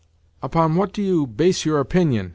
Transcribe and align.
"Upon 0.41 0.77
what 0.77 0.93
do 0.93 1.03
you 1.03 1.27
base 1.27 1.63
your 1.63 1.77
opinion?" 1.79 2.29